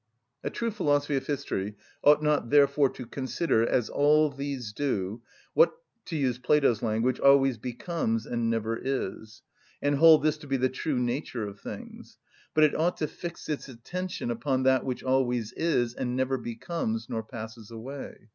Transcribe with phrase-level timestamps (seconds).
[0.43, 5.21] A true philosophy of history ought not therefore to consider, as all these do,
[5.53, 5.73] what
[6.05, 9.43] (to use Plato's language) always becomes and never is,
[9.79, 12.17] and hold this to be the true nature of things;
[12.55, 17.07] but it ought to fix its attention upon that which always is and never becomes
[17.07, 18.27] nor passes away.